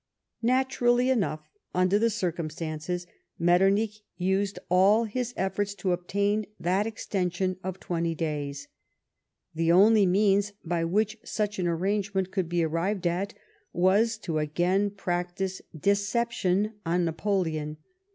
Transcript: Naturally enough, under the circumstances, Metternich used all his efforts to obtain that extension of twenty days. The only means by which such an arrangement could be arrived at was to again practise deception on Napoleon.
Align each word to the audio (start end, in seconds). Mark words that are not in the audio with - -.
Naturally 0.41 1.11
enough, 1.11 1.47
under 1.75 1.99
the 1.99 2.09
circumstances, 2.09 3.05
Metternich 3.37 4.01
used 4.17 4.57
all 4.67 5.03
his 5.03 5.31
efforts 5.37 5.75
to 5.75 5.91
obtain 5.91 6.47
that 6.59 6.87
extension 6.87 7.57
of 7.63 7.79
twenty 7.79 8.15
days. 8.15 8.67
The 9.53 9.71
only 9.71 10.07
means 10.07 10.53
by 10.65 10.85
which 10.85 11.19
such 11.23 11.59
an 11.59 11.67
arrangement 11.67 12.31
could 12.31 12.49
be 12.49 12.63
arrived 12.63 13.05
at 13.05 13.35
was 13.73 14.17
to 14.23 14.39
again 14.39 14.89
practise 14.89 15.61
deception 15.79 16.73
on 16.83 17.05
Napoleon. 17.05 17.77